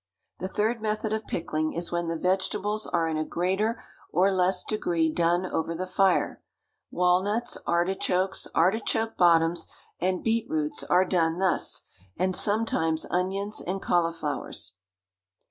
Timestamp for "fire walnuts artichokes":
5.85-8.47